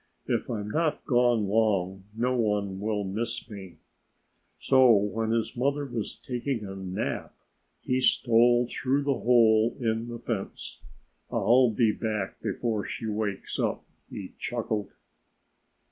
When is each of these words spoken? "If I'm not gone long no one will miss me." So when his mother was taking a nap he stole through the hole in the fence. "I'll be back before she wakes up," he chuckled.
"If 0.25 0.49
I'm 0.49 0.71
not 0.71 1.05
gone 1.05 1.45
long 1.45 2.05
no 2.17 2.35
one 2.35 2.79
will 2.79 3.03
miss 3.03 3.47
me." 3.51 3.77
So 4.57 4.91
when 4.91 5.29
his 5.29 5.55
mother 5.55 5.85
was 5.85 6.15
taking 6.15 6.65
a 6.65 6.75
nap 6.75 7.35
he 7.81 7.99
stole 7.99 8.65
through 8.65 9.03
the 9.03 9.19
hole 9.19 9.77
in 9.79 10.07
the 10.07 10.17
fence. 10.17 10.81
"I'll 11.29 11.69
be 11.69 11.91
back 11.91 12.41
before 12.41 12.83
she 12.83 13.05
wakes 13.05 13.59
up," 13.59 13.83
he 14.09 14.33
chuckled. 14.39 14.89